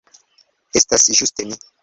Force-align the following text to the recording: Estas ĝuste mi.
Estas 0.81 1.05
ĝuste 1.21 1.47
mi. 1.53 1.61